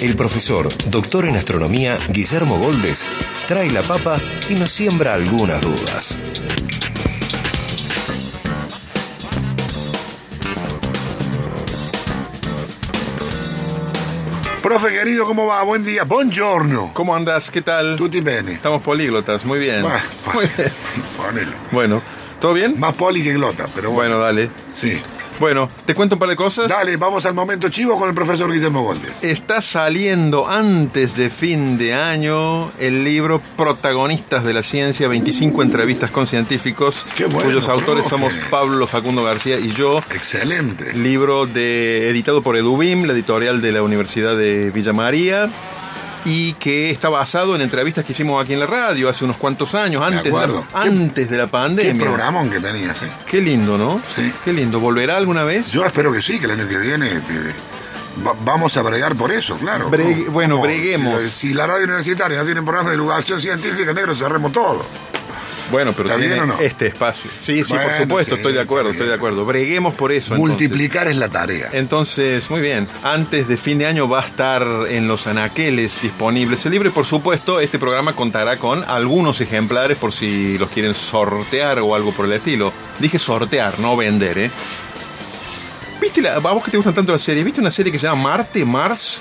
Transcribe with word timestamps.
el 0.00 0.14
profesor, 0.16 0.68
doctor 0.90 1.26
en 1.26 1.36
astronomía, 1.36 1.98
Guillermo 2.10 2.58
Goldes, 2.58 3.06
trae 3.48 3.70
la 3.70 3.82
papa 3.82 4.18
y 4.48 4.54
nos 4.54 4.70
siembra 4.70 5.14
algunas 5.14 5.60
dudas. 5.60 6.16
Profe 14.62 14.88
querido, 14.90 15.26
¿cómo 15.26 15.46
va? 15.46 15.62
Buen 15.62 15.84
día. 15.84 16.02
Buongiorno. 16.02 16.90
¿Cómo 16.92 17.14
andas? 17.14 17.50
¿Qué 17.52 17.62
tal? 17.62 17.96
Tutti 17.96 18.20
bene. 18.20 18.52
Estamos 18.54 18.82
políglotas, 18.82 19.44
muy 19.44 19.60
bien. 19.60 19.82
Bueno, 19.82 20.00
Muy 20.34 20.46
bien. 20.56 20.72
ponelo. 21.16 21.52
Bueno, 21.70 22.02
¿todo 22.40 22.52
bien? 22.52 22.78
Más 22.78 22.94
poli 22.94 23.22
que 23.22 23.32
glota, 23.34 23.66
pero 23.74 23.92
bueno. 23.92 24.16
Bueno, 24.18 24.24
dale. 24.24 24.50
Sí. 24.74 25.00
Bueno, 25.38 25.68
¿te 25.84 25.94
cuento 25.94 26.14
un 26.14 26.18
par 26.18 26.30
de 26.30 26.36
cosas? 26.36 26.68
Dale, 26.68 26.96
vamos 26.96 27.26
al 27.26 27.34
momento 27.34 27.68
chivo 27.68 27.98
con 27.98 28.08
el 28.08 28.14
profesor 28.14 28.50
Guillermo 28.50 28.82
Goldes. 28.82 29.22
Está 29.22 29.60
saliendo 29.60 30.48
antes 30.48 31.14
de 31.16 31.28
fin 31.28 31.76
de 31.76 31.94
año 31.94 32.70
el 32.78 33.04
libro 33.04 33.42
Protagonistas 33.56 34.44
de 34.44 34.54
la 34.54 34.62
Ciencia, 34.62 35.08
25 35.08 35.62
entrevistas 35.62 36.10
con 36.10 36.26
científicos, 36.26 37.06
Qué 37.16 37.26
bueno, 37.26 37.50
cuyos 37.50 37.68
autores 37.68 38.06
profe. 38.06 38.10
somos 38.10 38.46
Pablo 38.50 38.86
Facundo 38.86 39.22
García 39.22 39.58
y 39.58 39.72
yo. 39.72 39.98
Excelente. 40.14 40.94
Libro 40.94 41.46
de, 41.46 42.08
editado 42.08 42.42
por 42.42 42.56
Edubim, 42.56 43.04
la 43.04 43.12
editorial 43.12 43.60
de 43.60 43.72
la 43.72 43.82
Universidad 43.82 44.36
de 44.36 44.70
Villa 44.70 44.92
María, 44.94 45.50
y 46.26 46.52
que 46.54 46.90
está 46.90 47.08
basado 47.08 47.54
en 47.56 47.62
entrevistas 47.62 48.04
que 48.04 48.12
hicimos 48.12 48.42
aquí 48.44 48.52
en 48.52 48.60
la 48.60 48.66
radio 48.66 49.08
hace 49.08 49.24
unos 49.24 49.36
cuantos 49.36 49.74
años, 49.74 50.02
antes, 50.02 50.24
de 50.24 50.30
la. 50.32 50.46
¿Qué- 50.46 50.62
antes 50.74 51.30
de 51.30 51.36
la 51.38 51.44
Qué 51.44 51.50
pandemia. 51.50 52.04
programón 52.04 52.50
que 52.50 52.60
tenías, 52.60 53.00
¿eh? 53.02 53.08
Qué 53.30 53.40
lindo, 53.40 53.78
¿no? 53.78 54.00
Sí. 54.14 54.32
Qué 54.44 54.52
lindo. 54.52 54.80
¿Volverá 54.80 55.16
alguna 55.16 55.44
vez? 55.44 55.70
Yo 55.70 55.84
espero 55.86 56.12
que 56.12 56.20
sí, 56.20 56.38
que 56.38 56.44
el 56.46 56.50
año 56.52 56.68
que 56.68 56.76
viene 56.76 57.08
te- 57.20 58.22
va- 58.26 58.34
vamos 58.44 58.76
a 58.76 58.82
bregar 58.82 59.14
por 59.14 59.30
eso, 59.32 59.56
claro. 59.56 59.88
Bueno, 60.30 60.58
breguemos. 60.60 61.22
Si, 61.22 61.30
si 61.48 61.54
la 61.54 61.66
radio 61.66 61.84
universitaria 61.84 62.36
no 62.38 62.44
tiene 62.44 62.62
programa 62.62 62.90
de 62.90 62.96
divulgación 62.96 63.40
científica, 63.40 63.92
negro, 63.92 64.14
cerremos 64.14 64.52
todo. 64.52 64.84
Bueno, 65.70 65.92
pero 65.92 66.08
¿Está 66.08 66.18
bien 66.20 66.32
tiene 66.32 66.46
no? 66.46 66.58
este 66.60 66.86
espacio. 66.86 67.30
Sí, 67.40 67.64
sí, 67.64 67.72
por 67.74 67.92
supuesto, 67.96 68.34
sí, 68.34 68.40
estoy 68.40 68.52
de 68.52 68.60
acuerdo, 68.60 68.90
estoy 68.90 69.08
de 69.08 69.14
acuerdo. 69.14 69.44
Breguemos 69.44 69.94
por 69.94 70.12
eso. 70.12 70.34
entonces. 70.34 70.58
Multiplicar 70.58 71.08
es 71.08 71.16
la 71.16 71.28
tarea. 71.28 71.70
Entonces, 71.72 72.48
muy 72.50 72.60
bien. 72.60 72.86
Antes 73.02 73.48
de 73.48 73.56
fin 73.56 73.78
de 73.78 73.86
año 73.86 74.08
va 74.08 74.20
a 74.20 74.26
estar 74.26 74.66
en 74.88 75.08
los 75.08 75.26
anaqueles 75.26 76.00
disponibles 76.02 76.64
el 76.66 76.72
libro 76.72 76.88
y 76.88 76.92
por 76.92 77.04
supuesto 77.04 77.60
este 77.60 77.78
programa 77.78 78.12
contará 78.12 78.56
con 78.56 78.84
algunos 78.88 79.40
ejemplares 79.40 79.98
por 79.98 80.12
si 80.12 80.58
los 80.58 80.68
quieren 80.70 80.94
sortear 80.94 81.80
o 81.80 81.94
algo 81.94 82.12
por 82.12 82.26
el 82.26 82.32
estilo. 82.32 82.72
Dije 82.98 83.18
sortear, 83.18 83.78
no 83.80 83.96
vender, 83.96 84.38
¿eh? 84.38 84.50
¿Viste 86.00 86.20
la, 86.22 86.34
a 86.36 86.38
vos 86.38 86.62
que 86.62 86.70
te 86.70 86.76
gustan 86.76 86.94
tanto 86.94 87.12
las 87.12 87.22
series? 87.22 87.44
¿Viste 87.44 87.60
una 87.60 87.70
serie 87.70 87.90
que 87.90 87.98
se 87.98 88.06
llama 88.06 88.22
Marte, 88.30 88.64
Mars? 88.64 89.20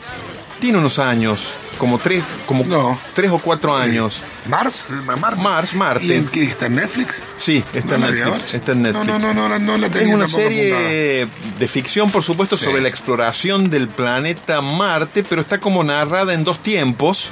Tiene 0.59 0.77
unos 0.77 0.99
años, 0.99 1.53
como 1.77 1.97
tres, 1.99 2.23
como 2.45 2.63
No. 2.65 2.97
tres 3.13 3.31
o 3.31 3.39
cuatro 3.39 3.75
años. 3.75 4.21
¿Mars? 4.47 4.85
¿Marte? 5.19 5.41
Mars, 5.41 5.73
Marte. 5.73 6.23
¿Y 6.33 6.43
está 6.43 6.67
en 6.67 6.75
Netflix? 6.75 7.23
Sí, 7.37 7.63
está 7.73 7.95
en 7.95 8.01
No 8.01 8.07
Netflix. 8.07 8.27
Mars. 8.29 8.53
Está 8.53 8.71
en 8.73 8.81
Netflix. 8.83 9.05
No, 9.07 9.19
no, 9.19 9.33
no, 9.33 9.49
no, 9.49 9.59
no 9.59 9.77
la 9.77 9.89
tenía 9.89 10.09
Es 10.09 10.15
una 10.15 10.27
serie 10.27 11.27
de 11.59 11.67
ficción, 11.67 12.11
por 12.11 12.23
supuesto, 12.23 12.57
Sí. 12.57 12.65
sobre 12.65 12.81
la 12.81 12.89
exploración 12.89 13.69
del 13.69 13.87
planeta 13.87 14.61
Marte, 14.61 15.23
pero 15.23 15.41
está 15.41 15.59
como 15.59 15.83
narrada 15.83 16.33
en 16.33 16.43
dos 16.43 16.59
tiempos. 16.59 17.31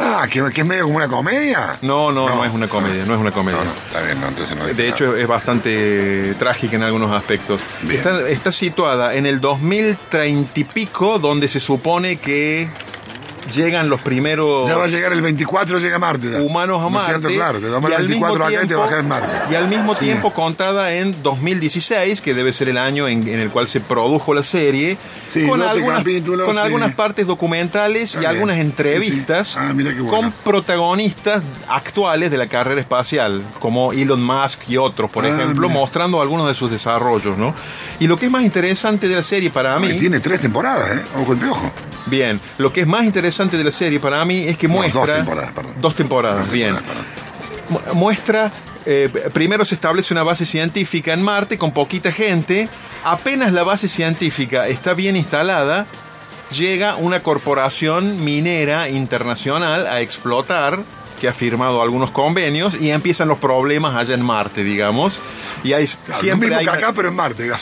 Ah, 0.00 0.28
que, 0.30 0.40
que 0.54 0.60
es 0.60 0.66
medio 0.66 0.84
como 0.84 0.96
una 0.98 1.08
comedia. 1.08 1.76
No, 1.82 2.12
no, 2.12 2.28
no, 2.28 2.44
es 2.44 2.52
una 2.52 2.68
comedia, 2.68 3.04
no 3.04 3.14
es 3.14 3.20
una 3.20 3.32
comedia. 3.32 3.58
No, 3.58 3.64
no, 3.64 3.70
está 3.88 4.00
bien, 4.02 4.20
no, 4.20 4.28
entonces 4.28 4.56
no 4.56 4.64
De 4.64 4.72
nada. 4.72 4.84
hecho, 4.84 5.16
es 5.16 5.26
bastante 5.26 6.34
trágica 6.38 6.76
en 6.76 6.84
algunos 6.84 7.10
aspectos. 7.10 7.60
Está, 7.90 8.28
está 8.28 8.52
situada 8.52 9.16
en 9.16 9.26
el 9.26 9.40
2030 9.40 10.52
y 10.60 10.64
pico, 10.64 11.18
donde 11.18 11.48
se 11.48 11.58
supone 11.58 12.18
que 12.18 12.68
llegan 13.54 13.88
los 13.88 14.00
primeros 14.00 14.68
Ya 14.68 14.76
va 14.76 14.84
a 14.84 14.88
llegar 14.88 15.12
el 15.12 15.22
24, 15.22 15.78
llega 15.78 15.98
Marte. 15.98 16.30
ya. 16.30 16.38
humanos 16.40 16.78
a 16.78 16.82
¿No 16.84 16.90
Marte. 16.90 17.06
cierto? 17.10 17.28
Claro, 17.28 17.60
te 17.60 17.66
tomas 17.68 17.90
el 17.90 17.96
al 17.96 18.06
24 18.08 18.32
mismo 18.32 18.44
acá 18.46 18.54
y 18.54 18.58
te 18.60 18.66
tiempo- 18.66 18.82
bajas 18.84 18.98
en 19.00 19.08
Marte. 19.08 19.28
Y 19.50 19.54
al 19.54 19.68
mismo 19.68 19.94
Sí. 19.94 20.04
tiempo 20.04 20.32
contada 20.32 20.94
en 20.94 21.22
2016, 21.22 22.20
que 22.20 22.34
debe 22.34 22.52
ser 22.52 22.68
el 22.68 22.78
año 22.78 23.08
en, 23.08 23.26
en 23.28 23.40
el 23.40 23.50
cual 23.50 23.68
se 23.68 23.80
produjo 23.80 24.34
la 24.34 24.42
serie, 24.42 24.96
Sí, 25.26 25.46
con, 25.46 25.58
12 25.60 25.70
algunas, 25.78 26.02
con 26.44 26.54
sí. 26.54 26.58
algunas 26.60 26.94
partes 26.94 27.26
documentales 27.26 28.10
Está 28.14 28.22
y 28.22 28.24
algunas 28.26 28.58
entrevistas 28.58 29.56
Ah, 29.56 29.72
con 30.10 30.32
protagonistas 30.44 31.42
actuales 31.68 32.30
de 32.30 32.36
la 32.38 32.46
carrera 32.46 32.80
espacial, 32.80 33.42
como 33.58 33.92
Elon 33.92 34.22
Musk 34.22 34.68
y 34.68 34.76
otros, 34.76 35.10
por 35.10 35.24
Ah, 35.24 35.28
ejemplo, 35.28 35.68
mira. 35.68 35.80
mostrando 35.80 36.20
algunos 36.20 36.46
de 36.48 36.54
sus 36.54 36.70
desarrollos, 36.70 37.36
¿no? 37.36 37.54
Y 38.00 38.06
lo 38.06 38.16
que 38.16 38.26
es 38.26 38.32
más 38.32 38.42
interesante 38.42 39.08
de 39.08 39.16
la 39.16 39.22
serie 39.22 39.50
para 39.50 39.78
mí... 39.78 39.92
Tiene 39.98 40.20
tres 40.20 40.40
temporadas, 40.40 40.88
¿eh? 40.92 41.02
Ojo 41.20 41.32
el 41.32 41.38
piojo. 41.38 41.70
Bien, 42.10 42.40
lo 42.58 42.72
que 42.72 42.80
es 42.82 42.86
más 42.86 43.04
interesante 43.04 43.56
de 43.56 43.64
la 43.64 43.72
serie 43.72 44.00
para 44.00 44.24
mí 44.24 44.38
es 44.46 44.56
que 44.56 44.68
No, 44.68 44.74
muestra... 44.74 45.00
dos 45.00 45.16
temporadas, 45.16 45.52
perdón. 45.52 45.72
Dos 45.80 45.94
temporadas, 45.94 46.44
Dos 46.44 46.52
bien. 46.52 46.76
Muestra, 47.94 48.50
eh, 48.86 49.10
primero 49.32 49.64
se 49.64 49.74
establece 49.74 50.14
una 50.14 50.22
base 50.22 50.46
científica 50.46 51.12
en 51.12 51.22
Marte 51.22 51.58
con 51.58 51.72
poquita 51.72 52.10
gente. 52.12 52.68
Apenas 53.04 53.52
la 53.52 53.62
base 53.62 53.88
científica 53.88 54.66
está 54.68 54.94
bien 54.94 55.16
instalada, 55.16 55.86
llega 56.56 56.96
una 56.96 57.20
corporación 57.20 58.24
minera 58.24 58.88
internacional 58.88 59.86
a 59.86 60.00
explotar 60.00 60.80
que 61.20 61.28
ha 61.28 61.32
firmado 61.32 61.82
algunos 61.82 62.10
convenios 62.12 62.74
y 62.80 62.90
empiezan 62.90 63.28
los 63.28 63.38
problemas 63.38 63.96
allá 63.96 64.14
en 64.14 64.24
Marte, 64.24 64.62
digamos. 64.64 65.20
Y 65.64 65.72
hay 65.72 65.86
Claro, 66.06 66.20
siempre 66.20 66.48
lo 66.48 66.56
mismo 66.56 66.72
hay 66.72 66.78
que 66.78 66.84
acá, 66.84 66.94
pero 66.94 67.08
en 67.08 67.16
Marte. 67.16 67.42
digamos. 67.42 67.60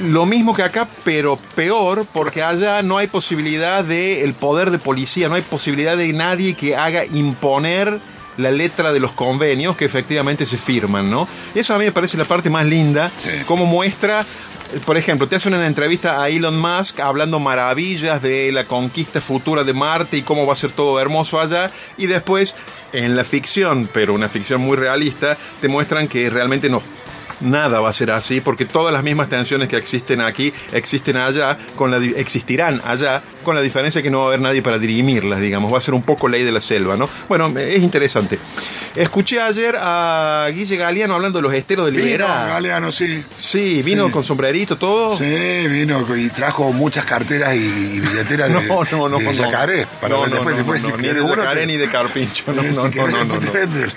Lo 0.00 0.24
mismo 0.26 0.54
que 0.54 0.62
acá, 0.62 0.88
pero 1.04 1.38
peor, 1.54 2.06
porque 2.12 2.42
allá 2.42 2.82
no 2.82 2.96
hay 2.98 3.06
posibilidad 3.06 3.84
de 3.84 4.22
el 4.24 4.32
poder 4.34 4.70
de 4.70 4.78
policía, 4.78 5.28
no 5.28 5.34
hay 5.34 5.42
posibilidad 5.42 5.96
de 5.96 6.12
nadie 6.12 6.54
que 6.54 6.74
haga 6.76 7.04
imponer 7.04 7.98
la 8.38 8.50
letra 8.50 8.92
de 8.92 9.00
los 9.00 9.12
convenios 9.12 9.76
que 9.76 9.84
efectivamente 9.84 10.46
se 10.46 10.56
firman, 10.56 11.10
¿no? 11.10 11.28
Eso 11.54 11.74
a 11.74 11.78
mí 11.78 11.84
me 11.84 11.92
parece 11.92 12.16
la 12.16 12.24
parte 12.24 12.48
más 12.48 12.64
linda, 12.64 13.10
Sí. 13.18 13.28
como 13.46 13.66
muestra, 13.66 14.24
por 14.86 14.96
ejemplo, 14.96 15.26
te 15.26 15.36
hacen 15.36 15.52
una 15.52 15.66
entrevista 15.66 16.22
a 16.22 16.28
Elon 16.30 16.58
Musk 16.58 17.00
hablando 17.00 17.38
maravillas 17.38 18.22
de 18.22 18.50
la 18.52 18.64
conquista 18.64 19.20
futura 19.20 19.64
de 19.64 19.74
Marte 19.74 20.16
y 20.16 20.22
cómo 20.22 20.46
va 20.46 20.54
a 20.54 20.56
ser 20.56 20.72
todo 20.72 20.98
hermoso 21.00 21.38
allá, 21.40 21.70
y 21.98 22.06
después, 22.06 22.54
en 22.94 23.16
la 23.16 23.24
ficción, 23.24 23.88
pero 23.92 24.14
una 24.14 24.28
ficción 24.28 24.62
muy 24.62 24.76
realista, 24.78 25.36
te 25.60 25.68
muestran 25.68 26.08
que 26.08 26.30
realmente 26.30 26.70
no, 26.70 26.80
Nada 27.40 27.80
va 27.80 27.88
a 27.88 27.92
ser 27.92 28.10
así 28.10 28.40
porque 28.40 28.64
todas 28.64 28.92
las 28.92 29.02
mismas 29.02 29.28
tensiones 29.28 29.68
que 29.68 29.76
existen 29.76 30.20
aquí 30.20 30.52
existen 30.72 31.16
allá, 31.16 31.56
con 31.76 31.90
la, 31.90 31.96
existirán 31.96 32.80
allá, 32.84 33.22
con 33.44 33.54
la 33.54 33.62
diferencia 33.62 34.02
que 34.02 34.10
no 34.10 34.18
va 34.18 34.24
a 34.24 34.28
haber 34.28 34.40
nadie 34.40 34.62
para 34.62 34.78
dirimirlas, 34.78 35.40
digamos. 35.40 35.72
Va 35.72 35.78
a 35.78 35.80
ser 35.80 35.94
un 35.94 36.02
poco 36.02 36.28
ley 36.28 36.42
de 36.42 36.52
la 36.52 36.60
selva, 36.60 36.96
¿no? 36.96 37.08
Bueno, 37.28 37.48
es 37.58 37.82
interesante. 37.82 38.38
Escuché 38.96 39.40
ayer 39.40 39.76
a 39.78 40.48
Guille 40.52 40.76
Galeano 40.76 41.14
hablando 41.14 41.38
de 41.38 41.42
los 41.42 41.54
esteros 41.54 41.86
de 41.86 41.92
Vino, 41.92 42.04
Libera. 42.04 42.46
Galeano, 42.46 42.90
sí. 42.90 43.24
Sí, 43.36 43.82
vino 43.82 44.06
Sí. 44.06 44.12
con 44.12 44.24
sombrerito, 44.24 44.76
todo. 44.76 45.16
Sí, 45.16 45.24
vino 45.68 46.04
y 46.16 46.28
trajo 46.30 46.72
muchas 46.72 47.04
carteras 47.04 47.54
y, 47.54 47.58
y 47.58 48.00
billeteras 48.00 48.48
de, 48.48 48.54
No, 48.66 48.84
no, 48.90 49.08
no, 49.08 49.18
de 49.18 49.24
no. 49.24 49.32
yacaré. 49.32 49.86
Para 50.00 50.14
no, 50.16 50.26
no, 50.26 50.34
después, 50.34 50.44
no, 50.54 50.56
después, 50.56 50.82
no, 50.82 50.88
si 50.88 50.92
no, 50.92 50.98
ni 50.98 51.08
de 51.08 51.28
yacaré 51.36 51.60
te- 51.60 51.66
ni 51.68 51.76
de 51.76 51.88
carpincho. 51.88 52.52
No, 52.52 52.62
Si 52.68 52.68
no, 52.74 52.82
no, 52.84 52.90
querés, 52.90 53.12
no, 53.12 53.24
no, 53.24 53.34
no. 53.40 53.44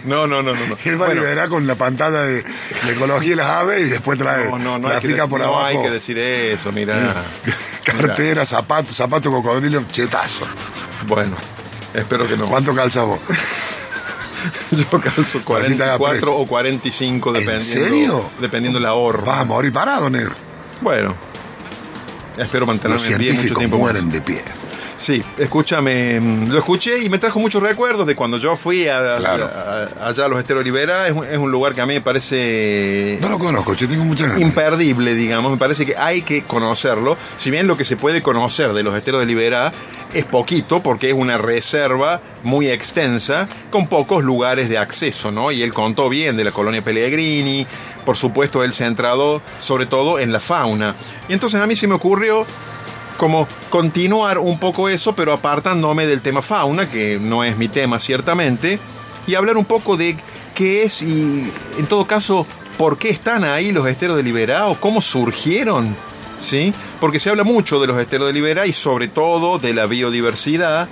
No, 0.05 0.27
no, 0.27 0.43
no, 0.43 0.53
no, 0.53 0.67
no. 0.67 0.77
Él 0.85 0.93
va 0.93 1.05
Bueno, 1.07 1.11
a 1.21 1.23
liberar 1.23 1.49
con 1.49 1.65
la 1.65 1.75
pantalla 1.75 2.21
de, 2.21 2.43
de 2.43 2.91
ecología 2.91 3.33
y 3.33 3.35
las 3.35 3.47
aves 3.49 3.87
y 3.87 3.89
después 3.89 4.19
trae 4.19 4.45
no, 4.45 4.59
no, 4.59 4.77
no, 4.77 4.89
trafica 4.89 5.23
de- 5.23 5.27
por 5.27 5.39
no 5.39 5.47
abajo. 5.47 5.65
hay 5.65 5.81
que 5.81 5.89
decir 5.89 6.19
eso, 6.19 6.71
mira. 6.71 7.15
Cartera, 7.83 8.45
zapatos, 8.45 8.95
zapato 8.95 9.31
cocodrilo, 9.31 9.83
chetazo. 9.91 10.45
Bueno, 11.07 11.35
espero 11.95 12.27
que 12.27 12.37
no. 12.37 12.45
¿Cuánto 12.45 12.75
calzas 12.75 13.05
vos? 13.05 13.19
Yo 14.71 14.99
calzo 14.99 15.21
Así 15.21 15.75
te 15.75 15.83
haga 15.83 15.97
44 15.97 16.09
preso. 16.19 16.35
o 16.35 16.45
45 16.45 17.29
¿En 17.29 17.33
dependiendo, 17.45 17.63
serio? 17.89 18.25
dependiendo 18.39 18.79
la 18.79 18.93
horra. 18.93 19.23
Vas 19.23 19.39
a 19.39 19.45
morir 19.45 19.71
parado, 19.71 20.09
negro. 20.09 20.33
Bueno, 20.81 21.15
espero 22.37 22.65
Los 22.65 22.67
mantenerme 22.67 23.07
en 23.07 23.17
pie 23.17 23.33
mucho 23.33 23.55
tiempo 23.55 23.77
mueren 23.77 24.05
más. 24.05 24.13
de 24.13 24.21
pie. 24.21 24.41
Sí, 24.95 25.21
escúchame, 25.37 26.17
mm, 26.17 26.47
lo 26.49 26.59
escuché 26.59 26.99
y 27.03 27.09
me 27.09 27.17
trajo 27.19 27.37
muchos 27.37 27.61
recuerdos 27.61 28.07
de 28.07 28.15
cuando 28.15 28.37
yo 28.37 28.55
fui 28.55 28.87
a, 28.87 29.17
Claro. 29.17 29.49
a- 30.01 30.07
allá 30.07 30.25
a 30.25 30.27
los 30.29 30.39
Esteros 30.39 30.61
Olivera. 30.61 31.09
Es, 31.09 31.15
es 31.29 31.37
un 31.37 31.51
lugar 31.51 31.73
que 31.73 31.81
a 31.81 31.85
mí 31.85 31.95
me 31.95 31.99
parece 32.01 33.17
No 33.19 33.27
lo 33.27 33.37
conozco, 33.37 33.73
yo 33.73 33.85
tengo 33.87 34.05
muchas 34.05 34.27
ganas. 34.29 34.41
imperdible, 34.41 35.13
digamos. 35.13 35.51
Me 35.51 35.57
parece 35.57 35.85
que 35.85 35.97
hay 35.97 36.21
que 36.21 36.43
conocerlo. 36.43 37.17
Si 37.37 37.51
bien 37.51 37.67
lo 37.67 37.75
que 37.75 37.83
se 37.83 37.97
puede 37.97 38.21
conocer 38.21 38.71
de 38.71 38.81
los 38.81 38.95
esteros 38.95 39.19
de 39.19 39.25
Liberá 39.25 39.73
es 40.13 40.25
poquito 40.25 40.81
porque 40.81 41.09
es 41.09 41.13
una 41.13 41.37
reserva 41.37 42.21
muy 42.43 42.69
extensa 42.69 43.47
con 43.71 43.87
pocos 43.87 44.23
lugares 44.23 44.69
de 44.69 44.77
acceso, 44.77 45.31
¿no? 45.31 45.51
Y 45.51 45.63
él 45.63 45.73
contó 45.73 46.09
bien 46.09 46.37
de 46.37 46.43
la 46.43 46.51
colonia 46.51 46.81
Pellegrini, 46.81 47.65
por 48.05 48.15
supuesto 48.15 48.63
él 48.63 48.73
centrado 48.73 49.41
sobre 49.59 49.85
todo 49.85 50.19
en 50.19 50.31
la 50.31 50.39
fauna. 50.39 50.95
Y 51.27 51.33
entonces 51.33 51.59
a 51.59 51.67
mí 51.67 51.75
se 51.75 51.87
me 51.87 51.95
ocurrió 51.95 52.45
como 53.17 53.47
continuar 53.69 54.39
un 54.39 54.59
poco 54.59 54.89
eso, 54.89 55.15
pero 55.15 55.33
apartándome 55.33 56.05
del 56.07 56.21
tema 56.21 56.41
fauna, 56.41 56.89
que 56.89 57.19
no 57.19 57.43
es 57.43 57.57
mi 57.57 57.67
tema 57.67 57.99
ciertamente, 57.99 58.79
y 59.27 59.35
hablar 59.35 59.57
un 59.57 59.65
poco 59.65 59.97
de 59.97 60.17
qué 60.55 60.83
es 60.83 61.01
y 61.01 61.51
en 61.77 61.85
todo 61.87 62.05
caso 62.05 62.45
por 62.77 62.97
qué 62.97 63.09
están 63.09 63.43
ahí 63.43 63.71
los 63.71 63.87
esteros 63.87 64.17
de 64.17 64.23
Liberá 64.23 64.65
cómo 64.79 65.01
surgieron, 65.01 65.95
¿sí? 66.43 66.73
Porque 66.99 67.19
se 67.19 67.29
habla 67.29 67.43
mucho 67.43 67.79
de 67.79 67.87
los 67.87 67.99
esteros 67.99 68.27
de 68.27 68.33
Liberá 68.33 68.67
y 68.67 68.73
sobre 68.73 69.07
todo 69.07 69.57
de 69.57 69.73
la 69.73 69.87
biodiversidad. 69.87 70.87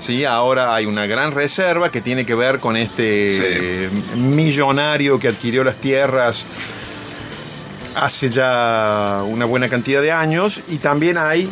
Sí, 0.00 0.24
ahora 0.24 0.74
hay 0.74 0.86
una 0.86 1.06
gran 1.06 1.32
reserva 1.32 1.90
que 1.90 2.00
tiene 2.00 2.26
que 2.26 2.34
ver 2.34 2.58
con 2.58 2.76
este 2.76 3.88
millonario 4.16 5.18
que 5.18 5.28
adquirió 5.28 5.62
las 5.62 5.76
tierras 5.76 6.46
hace 7.94 8.30
ya 8.30 9.22
una 9.26 9.44
buena 9.44 9.68
cantidad 9.68 10.02
de 10.02 10.12
años 10.12 10.60
y 10.68 10.78
también 10.78 11.18
hay 11.18 11.48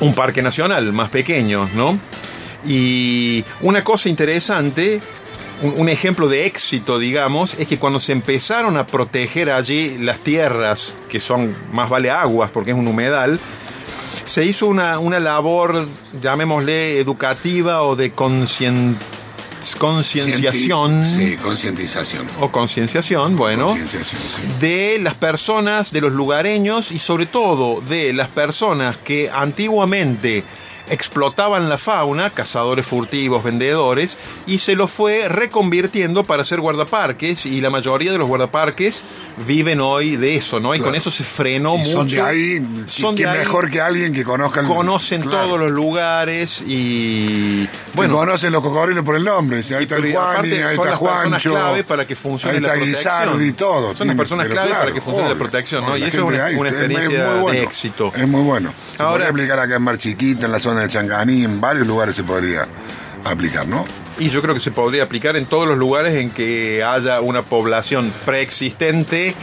un 0.00 0.14
parque 0.14 0.42
nacional 0.42 0.92
más 0.92 1.10
pequeño, 1.10 1.68
¿no? 1.74 1.98
Y 2.66 3.44
una 3.60 3.82
cosa 3.82 4.08
interesante, 4.08 5.00
un, 5.62 5.88
ejemplo 5.88 6.28
de 6.28 6.46
éxito, 6.46 6.98
digamos, 6.98 7.54
es 7.58 7.66
que 7.66 7.78
cuando 7.78 8.00
se 8.00 8.12
empezaron 8.12 8.76
a 8.76 8.86
proteger 8.86 9.50
allí 9.50 9.98
las 9.98 10.20
tierras, 10.20 10.94
que 11.08 11.20
son 11.20 11.56
más 11.72 11.90
vale 11.90 12.10
aguas 12.10 12.50
porque 12.50 12.70
es 12.70 12.76
un 12.76 12.86
humedal, 12.86 13.40
se 14.24 14.44
hizo 14.44 14.66
una, 14.66 14.98
una 14.98 15.20
labor, 15.20 15.86
llamémosle, 16.20 16.98
educativa 17.00 17.82
o 17.82 17.96
de 17.96 18.10
concienciación 18.12 19.18
concienciación. 19.78 21.04
Sí, 21.04 21.36
concientización. 21.36 22.26
O 22.40 22.50
concienciación, 22.50 23.36
bueno. 23.36 23.76
De 24.60 24.98
las 25.00 25.14
personas, 25.14 25.90
de 25.90 26.00
los 26.00 26.12
lugareños 26.12 26.92
y 26.92 26.98
sobre 26.98 27.26
todo 27.26 27.80
de 27.80 28.12
las 28.12 28.28
personas 28.28 28.96
que 28.96 29.30
antiguamente 29.30 30.44
explotaban 30.90 31.68
la 31.68 31.78
fauna, 31.78 32.30
cazadores 32.30 32.86
furtivos, 32.86 33.42
vendedores, 33.42 34.16
y 34.46 34.58
se 34.58 34.74
lo 34.74 34.88
fue 34.88 35.28
reconvirtiendo 35.28 36.24
para 36.24 36.44
ser 36.44 36.60
guardaparques, 36.60 37.46
y 37.46 37.60
la 37.60 37.70
mayoría 37.70 38.12
de 38.12 38.18
los 38.18 38.28
guardaparques 38.28 39.04
viven 39.46 39.80
hoy 39.80 40.16
de 40.16 40.36
eso, 40.36 40.60
¿no? 40.60 40.74
Y 40.74 40.80
con 40.80 40.94
eso 40.94 41.10
se 41.10 41.24
frenó 41.24 41.76
mucho. 41.76 41.92
Son 41.92 42.08
de 42.08 42.20
ahí, 42.20 42.66
son 42.86 43.14
de 43.14 43.26
mejor 43.26 43.70
que 43.70 43.80
alguien 43.80 44.12
que 44.12 44.24
conozca 44.24 44.62
Conocen 44.62 45.22
todos 45.22 45.58
los 45.58 45.70
lugares 45.70 46.62
y... 46.66 47.68
Bueno, 47.94 48.14
conocen 48.14 48.52
los 48.52 48.62
cocodrilos 48.62 49.04
por 49.04 49.16
el 49.16 49.24
nombre, 49.24 49.58
ahí 49.58 49.82
está 49.82 49.96
el 49.96 50.12
Juan, 50.12 50.44
ahí 50.44 50.52
está 50.52 50.74
son 50.74 50.86
las 50.86 50.98
Juancho, 50.98 51.30
personas 51.30 51.42
clave 51.42 51.84
para 51.84 52.06
que 52.06 52.16
funcione 52.16 52.60
la 52.60 52.72
protección. 52.72 53.44
y 53.44 53.52
todo. 53.52 53.94
Son 53.94 54.06
las 54.06 54.16
personas 54.16 54.46
clave 54.48 54.72
para 54.72 54.92
que 54.92 55.00
funcione 55.00 55.28
la 55.28 55.36
protección, 55.36 55.84
¿no? 55.84 55.96
Y 55.96 56.04
eso 56.04 56.18
es 56.18 56.22
una, 56.24 56.50
experiencia 56.50 57.24
de 57.34 57.62
éxito. 57.62 58.12
Es 58.14 58.28
muy 58.28 58.42
bueno. 58.42 58.72
Se 58.96 59.02
Ahora, 59.02 59.28
aplicar 59.28 59.58
acá 59.58 59.76
en 59.76 59.82
Mar 59.82 59.98
Chiquita, 59.98 60.46
en 60.46 60.52
la 60.52 60.60
zona 60.60 60.77
de 60.82 60.88
Changaní, 60.88 61.44
en 61.44 61.60
varios 61.60 61.86
lugares 61.86 62.16
se 62.16 62.24
podría 62.24 62.66
aplicar, 63.24 63.66
¿no? 63.66 63.84
Y 64.18 64.30
yo 64.30 64.42
creo 64.42 64.54
que 64.54 64.60
se 64.60 64.70
podría 64.70 65.04
aplicar 65.04 65.36
en 65.36 65.46
todos 65.46 65.68
los 65.68 65.78
lugares 65.78 66.14
en 66.16 66.30
que 66.30 66.82
haya 66.82 67.20
una 67.20 67.42
población 67.42 68.12
preexistente 68.24 69.34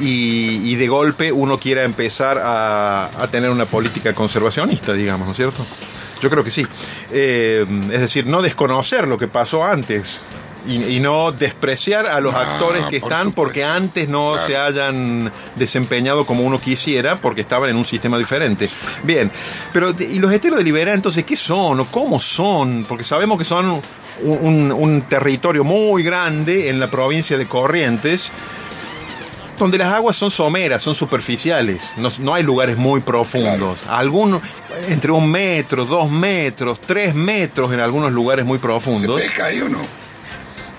y, 0.00 0.74
de 0.74 0.88
golpe 0.88 1.32
uno 1.32 1.58
quiera 1.58 1.84
empezar 1.84 2.38
a, 2.38 3.10
a, 3.16 3.28
tener 3.28 3.50
una 3.50 3.66
política 3.66 4.12
conservacionista, 4.12 4.92
digamos, 4.92 5.26
¿no 5.26 5.32
es 5.32 5.36
cierto? 5.36 5.64
Yo 6.20 6.30
creo 6.30 6.42
que 6.42 6.50
sí. 6.50 6.66
Eh, 7.12 7.66
es 7.92 8.00
decir, 8.00 8.26
no 8.26 8.42
desconocer 8.42 9.06
lo 9.06 9.18
que 9.18 9.28
pasó 9.28 9.64
antes 9.64 10.20
y, 10.66 11.00
no 11.00 11.32
despreciar 11.32 12.10
a 12.10 12.20
los 12.20 12.34
actores 12.34 12.84
que 12.86 12.96
están 12.96 13.32
porque 13.32 13.64
antes 13.64 14.08
no 14.08 14.38
se 14.38 14.56
hayan 14.56 15.30
desempeñado 15.56 16.24
como 16.24 16.44
uno 16.44 16.58
quisiera 16.58 17.16
porque 17.16 17.42
estaban 17.42 17.70
en 17.70 17.76
un 17.76 17.84
sistema 17.84 18.18
diferente. 18.18 18.68
Bien, 19.02 19.30
pero 19.72 19.94
¿y 19.98 20.18
los 20.18 20.32
esteros 20.32 20.58
de 20.58 20.64
Libera 20.64 20.94
entonces 20.94 21.24
qué 21.24 21.36
son 21.36 21.80
o 21.80 21.84
cómo 21.86 22.20
son? 22.20 22.86
Porque 22.88 23.04
sabemos 23.04 23.38
que 23.38 23.44
son 23.44 23.80
un, 24.22 25.04
territorio 25.08 25.64
muy 25.64 26.02
grande 26.02 26.70
en 26.70 26.80
la 26.80 26.86
provincia 26.86 27.36
de 27.36 27.46
Corrientes 27.46 28.30
donde 29.58 29.78
las 29.78 29.92
aguas 29.92 30.16
son 30.16 30.32
someras, 30.32 30.82
son 30.82 30.96
superficiales, 30.96 31.80
no, 32.20 32.34
hay 32.34 32.42
lugares 32.42 32.76
muy 32.76 33.00
profundos. 33.00 33.78
Algunos, 33.88 34.42
entre 34.88 35.12
un 35.12 35.30
metro, 35.30 35.84
dos 35.84 36.10
metros, 36.10 36.80
tres 36.80 37.14
metros 37.14 37.72
en 37.72 37.78
algunos 37.78 38.12
lugares 38.12 38.44
muy 38.44 38.58
profundos. 38.58 39.20
¿Se 39.20 39.28
pesca 39.28 39.44
ahí 39.46 39.60
o 39.60 39.68
no? 39.68 40.03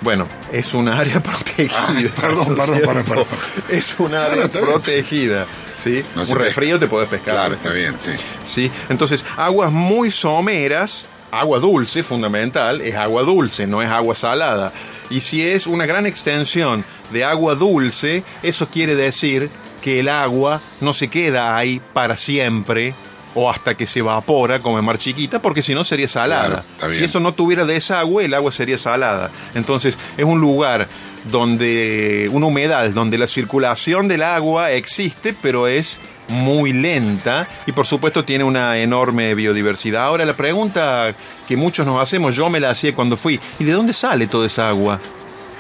Bueno, 0.06 0.28
es 0.54 0.76
un 0.76 0.88
área 0.88 1.20
protegida. 1.24 2.12
perdón, 2.22 2.56
perdón, 2.56 3.04
perdón, 3.04 3.26
Es 3.70 4.00
un 4.00 4.14
área 4.14 4.48
protegida. 4.48 5.48
¿sí? 5.76 6.04
un 6.16 6.38
resfrío 6.38 6.78
te 6.78 6.86
puedes 6.86 7.10
pescar. 7.10 7.34
Claro, 7.34 7.56
está 7.56 7.72
bien, 7.72 7.96
sí. 8.00 8.12
sí. 8.44 8.72
Entonces, 8.90 9.26
aguas 9.36 9.72
muy 9.72 10.12
someras, 10.12 11.08
agua 11.32 11.58
dulce, 11.58 12.04
fundamental, 12.04 12.82
es 12.82 12.94
agua 12.96 13.24
dulce, 13.24 13.66
no 13.66 13.82
es 13.82 13.90
agua 13.90 14.14
salada. 14.14 14.72
Y 15.10 15.22
si 15.22 15.42
es 15.42 15.66
una 15.66 15.88
gran 15.88 16.06
extensión 16.06 16.86
de 17.12 17.26
agua 17.26 17.56
dulce, 17.56 18.24
eso 18.44 18.68
quiere 18.68 18.94
decir 18.96 19.50
que 19.82 20.02
el 20.02 20.10
agua 20.10 20.62
no 20.82 20.94
se 20.94 21.08
queda 21.08 21.58
ahí 21.58 21.82
para 21.94 22.16
siempre, 22.16 22.94
o 23.36 23.50
hasta 23.50 23.76
que 23.76 23.86
se 23.86 24.00
evapora 24.00 24.60
como 24.60 24.80
en 24.80 24.86
mar 24.86 24.98
chiquita, 24.98 25.42
porque 25.42 25.62
si 25.62 25.76
no 25.76 25.84
sería 25.84 26.08
salada. 26.08 26.64
si 26.92 27.04
eso 27.04 27.20
no 27.20 27.34
tuviera 27.34 27.66
desagüe, 27.66 28.26
el 28.26 28.34
agua 28.34 28.52
sería 28.52 28.78
salada. 28.78 29.30
Entonces 29.54 29.98
es 30.18 30.26
un 30.26 30.40
lugar 30.40 30.88
donde, 31.32 32.30
un 32.32 32.44
humedal, 32.44 32.94
donde 32.94 33.18
la 33.18 33.28
circulación 33.28 34.08
del 34.08 34.24
agua 34.24 34.72
existe, 34.72 35.36
pero 35.40 35.68
es 35.68 36.00
muy 36.28 36.74
lenta 36.74 37.48
y 37.68 37.72
por 37.72 37.86
supuesto 37.86 38.24
tiene 38.26 38.44
una 38.44 38.78
enorme 38.78 39.36
biodiversidad. 39.36 40.04
Ahora 40.04 40.26
la 40.26 40.36
pregunta 40.36 41.14
que 41.48 41.58
muchos 41.58 41.86
nos 41.86 42.02
hacemos, 42.02 42.36
yo 42.36 42.50
me 42.50 42.60
la 42.60 42.72
hacía 42.72 42.96
cuando 42.96 43.18
fui, 43.18 43.40
¿y 43.60 43.64
de 43.64 43.72
dónde 43.72 43.94
sale 43.94 44.28
toda 44.28 44.48
esa 44.48 44.70
agua? 44.70 45.00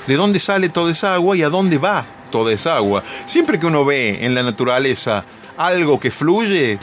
¿De 0.08 0.16
dónde 0.16 0.40
sale 0.40 0.70
toda 0.70 0.92
esa 0.92 1.16
agua 1.16 1.36
y 1.36 1.42
a 1.42 1.50
dónde 1.50 1.78
va 1.78 2.06
toda 2.32 2.54
esa 2.54 2.76
agua? 2.78 3.04
Siempre 3.26 3.60
que 3.60 3.66
uno 3.66 3.86
ve 3.86 4.24
en 4.24 4.36
la 4.36 4.44
naturaleza 4.44 5.26
algo 5.58 6.00
que 6.00 6.12
fluye, 6.12 6.78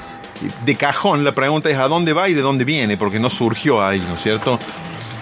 de 0.65 0.75
cajón 0.77 1.25
la 1.25 1.33
pregunta 1.33 1.71
es 1.71 1.79
a 1.79 1.89
dónde 1.89 2.13
va 2.13 2.29
y 2.29 2.35
de 2.35 2.43
dónde 2.43 2.65
viene, 2.65 2.97
porque 2.97 3.19
no 3.19 3.31
surgió 3.31 3.85
ahí, 3.85 4.01
¿no 4.07 4.15
es 4.15 4.23
cierto? 4.23 4.59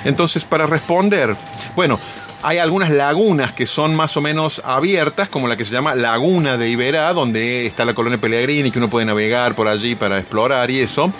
Entonces, 0.04 0.44
para 0.44 0.66
responder, 0.66 1.36
bueno, 1.76 1.98
hay 2.42 2.58
algunas 2.58 2.90
lagunas 2.90 3.52
que 3.52 3.66
son 3.66 3.94
más 3.94 4.16
o 4.16 4.20
menos 4.20 4.62
abiertas, 4.64 5.28
como 5.28 5.46
la 5.46 5.56
que 5.56 5.64
se 5.64 5.72
llama 5.72 5.94
Laguna 5.94 6.56
de 6.56 6.70
Iberá, 6.70 7.12
donde 7.12 7.66
está 7.66 7.84
la 7.84 7.92
colonia 7.92 8.18
Pellegrini, 8.18 8.70
que 8.70 8.78
uno 8.78 8.88
puede 8.88 9.04
navegar 9.04 9.54
por 9.54 9.68
allí 9.68 9.94
para 9.94 10.18
explorar 10.18 10.70
y 10.70 10.80
eso. 10.80 11.12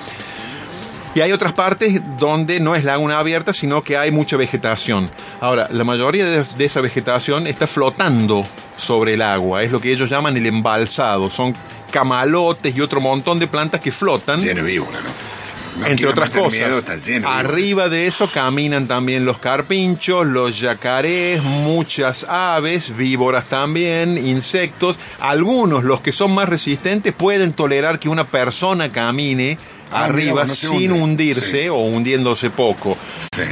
Y 1.12 1.20
hay 1.20 1.32
otras 1.32 1.52
partes 1.52 2.00
donde 2.18 2.60
no 2.60 2.76
es 2.76 2.84
laguna 2.84 3.18
abierta, 3.18 3.52
sino 3.52 3.82
que 3.82 3.98
hay 3.98 4.12
mucha 4.12 4.36
vegetación. 4.36 5.10
Ahora, 5.40 5.66
la 5.72 5.82
mayoría 5.82 6.24
de, 6.24 6.64
esa 6.64 6.80
vegetación 6.80 7.48
está 7.48 7.66
flotando 7.66 8.46
sobre 8.76 9.14
el 9.14 9.22
agua, 9.22 9.64
es 9.64 9.72
lo 9.72 9.80
que 9.80 9.92
ellos 9.92 10.08
llaman 10.08 10.36
el 10.36 10.46
embalsado. 10.46 11.28
Son 11.28 11.52
camalotes 11.90 12.74
y 12.74 12.80
otro 12.80 13.00
montón 13.00 13.38
de 13.38 13.46
plantas 13.46 13.80
que 13.80 13.92
flotan. 13.92 14.40
Lleno 14.40 14.64
víbora, 14.64 15.00
¿no? 15.00 15.30
entre 15.86 16.06
otras 16.06 16.30
cosas. 16.30 16.84
Arriba 17.24 17.88
de 17.88 18.06
eso 18.06 18.28
caminan 18.28 18.86
también 18.86 19.24
los 19.24 19.38
carpinchos, 19.38 20.26
los 20.26 20.60
yacarés, 20.60 21.42
muchas 21.42 22.24
aves, 22.24 22.96
víboras 22.96 23.48
también, 23.48 24.18
insectos. 24.18 24.98
Algunos, 25.20 25.84
los 25.84 26.00
que 26.00 26.12
son 26.12 26.32
más 26.32 26.48
resistentes, 26.48 27.12
pueden 27.12 27.52
tolerar 27.52 27.98
que 27.98 28.08
una 28.08 28.24
persona 28.24 28.90
camine 28.90 29.58
ah, 29.90 30.04
arriba 30.04 30.46
sin 30.46 30.92
hundirse 30.92 31.70
o 31.70 31.78
hundiéndose 31.78 32.50
poco. 32.50 32.96
Sí. 33.34 33.42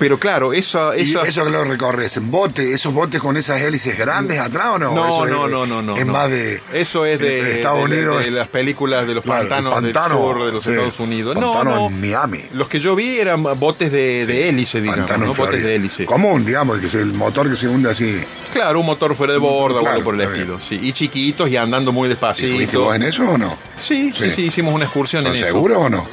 Pero 0.00 0.18
claro, 0.18 0.54
eso... 0.54 0.94
Eso, 0.94 1.22
eso 1.26 1.44
que 1.44 1.50
lo 1.50 1.62
recorres, 1.62 2.16
en 2.16 2.30
bote, 2.30 2.72
esos 2.72 2.94
botes 2.94 3.20
con 3.20 3.36
esas 3.36 3.60
hélices 3.60 3.98
grandes 3.98 4.40
atrás 4.40 4.68
o 4.72 4.78
no? 4.78 4.94
No, 4.94 5.26
no, 5.26 5.46
no, 5.46 5.66
no, 5.66 5.82
no. 5.82 5.94
Es 5.94 6.06
más 6.06 6.30
de... 6.30 6.62
Eso 6.72 7.04
es 7.04 7.18
de, 7.18 7.56
Estados 7.56 7.84
Unidos. 7.84 8.24
De, 8.24 8.30
las 8.30 8.48
películas 8.48 9.06
de 9.06 9.16
los 9.16 9.22
pantanos 9.22 9.82
del 9.82 9.92
sur 9.94 10.46
de 10.46 10.52
los 10.52 10.66
Estados 10.66 10.98
Unidos. 11.00 11.36
No, 11.36 11.62
no. 11.62 11.88
En 11.88 12.00
Miami. 12.00 12.42
Los 12.54 12.66
que 12.68 12.80
yo 12.80 12.96
vi 12.96 13.18
eran 13.18 13.42
botes 13.42 13.92
de, 13.92 14.24
de 14.24 14.48
hélice, 14.48 14.80
digamos, 14.80 15.18
¿no? 15.18 15.34
Botes 15.34 15.62
de 15.62 15.74
hélice. 15.74 16.06
Común, 16.06 16.46
digamos, 16.46 16.80
que 16.80 16.86
es 16.86 16.94
el 16.94 17.12
motor 17.12 17.50
que 17.50 17.56
se 17.56 17.68
hunde 17.68 17.90
así. 17.90 18.24
Claro, 18.54 18.80
un 18.80 18.86
motor 18.86 19.14
fuera 19.14 19.34
de 19.34 19.38
borda 19.38 19.82
o 19.82 19.86
algo 19.86 20.04
por 20.04 20.14
el 20.14 20.22
estilo. 20.22 20.58
Sí, 20.58 20.80
y 20.82 20.92
chiquitos 20.92 21.50
y 21.50 21.58
andando 21.58 21.92
muy 21.92 22.08
despacito. 22.08 22.78
¿Y 22.78 22.82
vos 22.82 22.96
en 22.96 23.02
eso 23.02 23.30
o 23.30 23.36
no? 23.36 23.54
Sí, 23.78 24.14
sí, 24.16 24.30
sí, 24.30 24.46
hicimos 24.46 24.72
una 24.72 24.84
excursión 24.84 25.26
en 25.26 25.34
eso. 25.34 25.44
¿Seguro 25.44 25.80
o 25.80 25.90
no? 25.90 26.08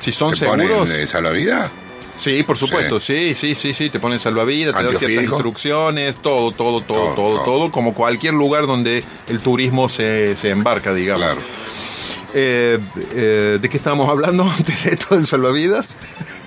Si 0.00 0.10
son 0.10 0.34
seguros. 0.34 0.88
¿De 0.88 1.06
salvavidas? 1.06 1.83
Sí, 2.16 2.42
por 2.44 2.56
supuesto, 2.56 3.00
sí, 3.00 3.34
sí, 3.34 3.54
sí, 3.54 3.74
sí, 3.74 3.90
te 3.90 3.98
ponen 3.98 4.18
salvavidas, 4.20 4.76
te 4.76 4.84
dan 4.84 4.96
ciertas 4.96 5.24
instrucciones, 5.24 6.16
todo, 6.16 6.52
todo, 6.52 6.80
todo, 6.80 7.14
todo, 7.14 7.40
todo, 7.42 7.70
como 7.72 7.92
cualquier 7.92 8.34
lugar 8.34 8.66
donde 8.66 9.02
el 9.28 9.40
turismo 9.40 9.88
se, 9.88 10.36
se 10.36 10.50
embarca, 10.50 10.94
digamos. 10.94 11.24
Claro. 11.26 11.40
Eh, 12.36 12.80
eh, 13.12 13.58
¿De 13.62 13.68
qué 13.68 13.76
estábamos 13.76 14.08
hablando 14.08 14.42
antes 14.58 14.84
de 14.84 14.90
esto 14.90 15.14
del 15.16 15.26
salvavidas? 15.26 15.96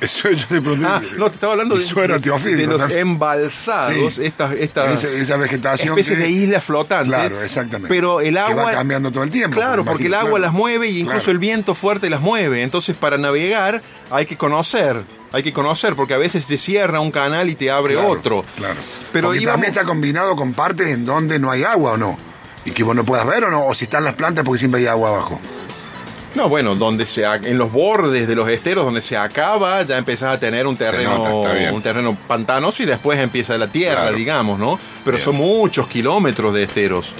Eso 0.01 0.29
yo 0.29 0.45
te 0.45 0.61
pregunté. 0.61 0.85
Ah, 0.85 1.01
no, 1.17 1.27
te 1.29 1.35
estaba 1.35 1.53
hablando 1.53 1.75
de, 1.75 1.83
de- 1.83 2.55
de 2.57 2.67
los 2.67 2.91
embalsados, 2.91 4.13
Sí. 4.15 4.25
estas, 4.25 4.51
estas 4.53 5.03
Esa- 5.03 5.21
esa 5.21 5.37
vegetación 5.37 5.97
especies 5.97 6.17
que- 6.17 6.23
de 6.25 6.29
islas 6.29 6.63
flotantes. 6.63 7.07
Claro, 7.07 7.41
exactamente. 7.41 7.87
Pero 7.87 8.19
el 8.21 8.33
Que 8.35 8.39
agua 8.39 8.63
va 8.63 8.71
cambiando 8.73 9.11
todo 9.11 9.23
el 9.23 9.31
tiempo, 9.31 9.55
Claro, 9.55 9.85
porque 9.85 10.07
el 10.07 10.13
agua 10.13 10.31
claro. 10.31 10.43
las 10.45 10.53
mueve 10.53 10.89
y 10.89 10.99
incluso 10.99 11.19
Claro. 11.25 11.31
el 11.31 11.39
viento 11.39 11.73
fuerte 11.73 12.09
las 12.09 12.21
mueve. 12.21 12.61
Entonces, 12.63 12.95
para 12.97 13.17
navegar 13.17 13.81
hay 14.11 14.25
que 14.25 14.35
conocer, 14.37 15.01
hay 15.31 15.43
que 15.43 15.53
conocer, 15.53 15.95
porque 15.95 16.13
a 16.13 16.17
veces 16.17 16.45
te 16.45 16.57
cierra 16.57 16.99
un 16.99 17.11
canal 17.11 17.49
y 17.49 17.55
te 17.55 17.69
abre 17.71 17.93
Claro, 17.95 18.09
otro. 18.09 18.45
Claro. 18.55 18.75
Pero 19.11 19.33
íbamos- 19.33 19.53
también 19.53 19.71
está 19.73 19.83
combinado 19.85 20.35
con 20.35 20.53
partes 20.53 20.87
en 20.87 21.05
donde 21.05 21.37
no 21.39 21.51
hay 21.51 21.63
agua 21.63 21.93
o 21.93 21.97
no. 21.97 22.17
Y 22.65 22.71
que 22.71 22.83
vos 22.83 22.95
no 22.95 23.03
puedas 23.03 23.25
ver 23.25 23.43
o 23.45 23.51
no. 23.51 23.65
O 23.65 23.73
si 23.73 23.85
están 23.85 24.03
las 24.03 24.15
plantas 24.15 24.43
porque 24.45 24.59
siempre 24.59 24.81
hay 24.81 24.87
agua 24.87 25.09
abajo. 25.09 25.39
No, 26.35 26.49
bueno, 26.49 26.75
donde 26.75 27.05
se 27.05 27.23
en 27.23 27.57
los 27.57 27.71
bordes 27.71 28.27
de 28.27 28.35
los 28.35 28.47
esteros 28.47 28.85
donde 28.85 29.01
se 29.01 29.17
acaba, 29.17 29.81
ya 29.83 29.97
empezás 29.97 30.35
a 30.35 30.39
tener 30.39 30.67
un 30.67 30.77
terreno, 30.77 31.17
nota, 31.17 31.71
un 31.73 31.81
terreno 31.81 32.15
pantanoso 32.27 32.83
y 32.83 32.85
después 32.85 33.17
empieza 33.19 33.57
la 33.57 33.67
tierra, 33.67 34.01
Claro. 34.03 34.17
digamos, 34.17 34.59
¿no? 34.59 34.77
Pero 35.03 35.17
Bien. 35.17 35.25
son 35.25 35.35
muchos 35.37 35.87
kilómetros 35.87 36.53
de 36.53 36.63
esteros. 36.63 37.15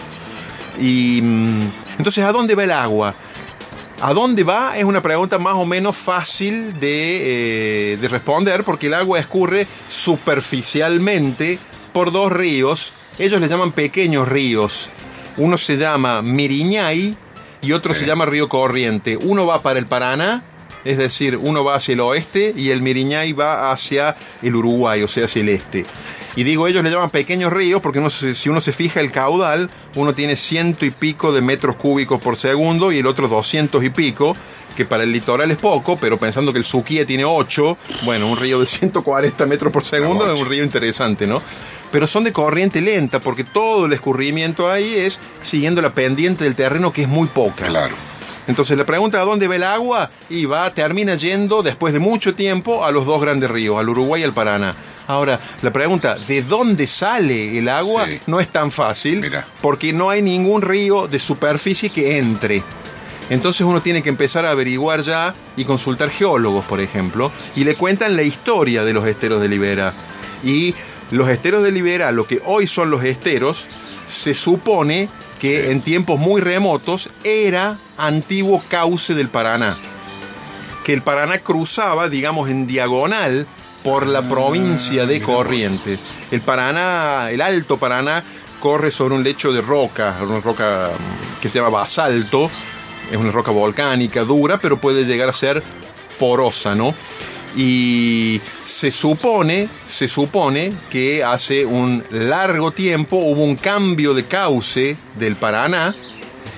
Y 0.79 1.19
mm, 1.23 1.61
entonces, 1.97 2.23
¿a 2.23 2.31
dónde 2.31 2.53
va 2.53 2.63
el 2.65 2.71
agua? 2.71 3.13
¿A 3.99 4.13
dónde 4.13 4.43
va? 4.43 4.77
Es 4.77 4.83
una 4.83 5.01
pregunta 5.01 5.39
más 5.39 5.55
o 5.55 5.65
menos 5.65 5.95
fácil 5.97 6.79
de, 6.79 7.93
eh, 7.93 7.97
de 7.97 8.07
responder 8.07 8.63
porque 8.63 8.87
el 8.87 8.93
agua 8.93 9.19
escurre 9.19 9.65
superficialmente 9.89 11.57
por 11.93 12.11
dos 12.11 12.31
ríos. 12.31 12.93
Ellos 13.17 13.41
le 13.41 13.47
llaman 13.47 13.71
pequeños 13.71 14.27
ríos. 14.27 14.89
Uno 15.37 15.57
se 15.57 15.77
llama 15.77 16.21
Miriñay 16.21 17.15
y 17.61 17.71
otro 17.71 17.93
Sí. 17.95 18.01
se 18.01 18.05
llama 18.05 18.25
Río 18.27 18.49
Corriente. 18.49 19.17
Uno 19.17 19.47
va 19.47 19.63
para 19.63 19.79
el 19.79 19.87
Paraná, 19.87 20.43
es 20.85 20.99
decir, 20.99 21.35
uno 21.37 21.63
va 21.63 21.75
hacia 21.75 21.93
el 21.93 21.99
oeste 22.01 22.53
y 22.55 22.69
el 22.69 22.83
Miriñay 22.83 23.33
va 23.33 23.71
hacia 23.71 24.15
el 24.43 24.55
Uruguay, 24.55 25.01
o 25.01 25.07
sea, 25.07 25.25
hacia 25.25 25.41
el 25.41 25.49
este. 25.49 25.85
Y 26.37 26.43
digo, 26.43 26.67
ellos 26.67 26.83
le 26.83 26.91
llaman 26.91 27.09
pequeños 27.09 27.51
ríos 27.51 27.81
porque 27.81 27.97
uno 27.97 28.11
si 28.11 28.47
uno 28.47 28.61
se 28.61 28.71
fija 28.71 28.99
el 28.99 29.11
caudal, 29.11 29.71
uno 29.95 30.13
tiene 30.13 30.35
ciento 30.35 30.85
y 30.85 30.91
pico 30.91 31.33
de 31.33 31.41
metros 31.41 31.77
cúbicos 31.77 32.21
por 32.21 32.37
segundo 32.37 32.91
y 32.91 32.99
el 32.99 33.07
otro 33.07 33.27
doscientos 33.27 33.83
y 33.83 33.89
pico, 33.89 34.37
que 34.75 34.85
para 34.85 35.01
el 35.01 35.11
litoral 35.11 35.49
es 35.49 35.57
poco, 35.57 35.97
pero 35.97 36.17
pensando 36.17 36.53
que 36.53 36.59
el 36.59 36.65
Suquía 36.65 37.07
tiene 37.07 37.25
8, 37.25 37.77
bueno, 38.03 38.27
un 38.27 38.37
río 38.37 38.59
de 38.59 38.67
140 38.67 39.47
metros 39.47 39.73
por 39.73 39.83
segundo 39.83 40.25
es 40.25 40.29
un 40.29 40.45
ocho. 40.45 40.45
río 40.45 40.63
interesante, 40.63 41.25
¿no? 41.25 41.41
Pero 41.91 42.05
son 42.05 42.23
de 42.23 42.31
corriente 42.31 42.81
lenta 42.81 43.19
porque 43.19 43.43
todo 43.43 43.87
el 43.87 43.93
escurrimiento 43.93 44.69
ahí 44.69 44.93
es 44.93 45.17
siguiendo 45.41 45.81
la 45.81 45.95
pendiente 45.95 46.43
del 46.43 46.53
terreno 46.53 46.93
que 46.93 47.01
es 47.01 47.07
muy 47.07 47.27
poca. 47.29 47.65
Claro. 47.65 47.95
Entonces 48.47 48.77
la 48.77 48.85
pregunta 48.85 49.19
¿a 49.19 49.25
dónde 49.25 49.47
va 49.47 49.55
el 49.55 49.63
agua? 49.63 50.11
Y 50.29 50.45
va, 50.45 50.71
termina 50.71 51.15
yendo 51.15 51.63
después 51.63 51.93
de 51.93 51.99
mucho 51.99 52.35
tiempo 52.35 52.85
a 52.85 52.91
los 52.91 53.07
dos 53.07 53.19
grandes 53.19 53.49
ríos, 53.49 53.79
al 53.79 53.89
Uruguay 53.89 54.21
y 54.21 54.25
al 54.25 54.33
Paraná. 54.33 54.75
Ahora, 55.07 55.39
la 55.61 55.71
pregunta, 55.71 56.15
¿de 56.15 56.41
dónde 56.41 56.85
sale 56.85 57.57
el 57.57 57.69
agua? 57.69 58.05
Sí. 58.07 58.19
No 58.27 58.39
es 58.39 58.49
tan 58.49 58.71
fácil, 58.71 59.21
Mira. 59.21 59.47
porque 59.61 59.93
no 59.93 60.09
hay 60.09 60.21
ningún 60.21 60.61
río 60.61 61.07
de 61.07 61.17
superficie 61.19 61.89
que 61.89 62.17
entre. 62.17 62.61
Entonces 63.29 63.61
uno 63.61 63.81
tiene 63.81 64.01
que 64.03 64.09
empezar 64.09 64.45
a 64.45 64.51
averiguar 64.51 65.01
ya 65.01 65.33
y 65.55 65.65
consultar 65.65 66.09
geólogos, 66.09 66.65
por 66.65 66.79
ejemplo, 66.79 67.31
y 67.55 67.63
le 67.63 67.75
cuentan 67.75 68.15
la 68.15 68.23
historia 68.23 68.83
de 68.83 68.93
los 68.93 69.05
esteros 69.05 69.41
de 69.41 69.49
Libera. 69.49 69.93
Y 70.43 70.75
los 71.11 71.29
esteros 71.29 71.63
de 71.63 71.71
Libera, 71.71 72.11
lo 72.11 72.25
que 72.25 72.41
hoy 72.45 72.67
son 72.67 72.89
los 72.89 73.03
esteros, 73.03 73.65
se 74.07 74.33
supone 74.33 75.09
que 75.39 75.71
en 75.71 75.81
tiempos 75.81 76.19
muy 76.19 76.41
remotos 76.41 77.09
era 77.23 77.77
antiguo 77.97 78.63
cauce 78.69 79.13
del 79.13 79.27
Paraná. 79.27 79.77
Que 80.83 80.93
el 80.93 81.01
Paraná 81.01 81.39
cruzaba, 81.39 82.07
digamos, 82.07 82.49
en 82.49 82.65
diagonal 82.65 83.45
por 83.87 84.05
la 84.05 84.21
provincia 84.21 85.05
de 85.05 85.21
Corrientes. 85.21 86.01
El 86.29 86.41
Paraná, 86.41 87.31
el 87.31 87.39
Alto 87.39 87.77
Paraná, 87.77 88.21
corre 88.59 88.91
sobre 88.91 89.15
un 89.15 89.23
lecho 89.23 89.53
de 89.53 89.61
roca, 89.61 90.13
una 90.21 90.41
roca 90.41 90.89
mm, 90.91 91.41
que 91.41 91.47
se 91.47 91.59
llama 91.59 91.69
basalto, 91.69 92.51
es 93.09 93.15
una 93.15 93.31
roca 93.31 93.51
volcánica 93.51 94.25
dura, 94.25 94.59
pero 94.59 94.75
puede 94.75 95.05
llegar 95.05 95.29
a 95.29 95.31
ser 95.31 95.63
porosa, 96.19 96.75
¿no? 96.75 96.93
Y 97.55 98.41
se 98.65 98.91
supone, 98.91 99.69
se 99.87 100.09
supone 100.09 100.73
que 100.89 101.23
hace 101.23 101.65
un 101.65 102.03
largo 102.11 102.71
tiempo 102.71 103.15
hubo 103.15 103.41
un 103.45 103.55
cambio 103.55 104.13
de 104.13 104.25
cauce 104.25 104.97
del 105.15 105.37
Paraná 105.37 105.95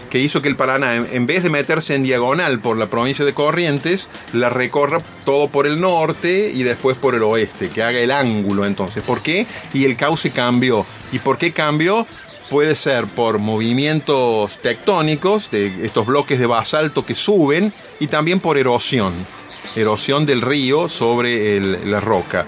que 0.10 0.20
hizo 0.20 0.42
que 0.42 0.50
el 0.50 0.56
Paraná, 0.56 0.96
en, 0.96 1.26
vez 1.26 1.44
de 1.44 1.50
meterse 1.50 1.96
en 1.96 2.04
diagonal 2.04 2.60
por 2.60 2.78
la 2.78 2.88
provincia 2.88 3.24
de 3.26 3.34
Corrientes, 3.34 4.08
la 4.34 4.50
recorra 4.50 5.02
todo 5.26 5.48
por 5.48 5.68
el 5.68 5.80
norte 5.80 6.52
y 6.54 6.64
después 6.64 6.98
por 6.98 7.16
el 7.16 7.24
oeste, 7.24 7.70
que 7.70 7.84
haga 7.84 8.00
el 8.00 8.12
ángulo 8.12 8.66
entonces. 8.66 9.04
¿Por 9.04 9.22
qué? 9.22 9.46
Y 9.74 9.86
el 9.86 9.96
cauce 9.96 10.32
cambió. 10.32 10.86
¿Y 11.12 11.20
por 11.20 11.38
qué 11.38 11.52
cambió? 11.52 12.08
Puede 12.50 12.76
ser 12.76 13.06
por 13.06 13.38
movimientos 13.38 14.60
tectónicos, 14.60 15.52
de 15.52 15.86
estos 15.86 16.08
bloques 16.08 16.40
de 16.40 16.48
basalto 16.48 17.06
que 17.06 17.14
suben, 17.14 17.72
y 18.00 18.08
también 18.08 18.40
por 18.40 18.58
erosión. 18.58 19.14
Erosión 19.76 20.26
del 20.26 20.42
río 20.42 20.90
sobre 20.90 21.62
la 21.86 22.00
roca. 22.00 22.46